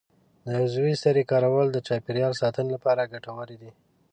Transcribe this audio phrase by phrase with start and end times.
[0.45, 3.71] د عضوي سرې کارول د چاپیریال ساتنې لپاره ګټور دي.